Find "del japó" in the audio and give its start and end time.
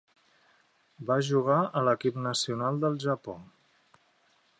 2.87-3.37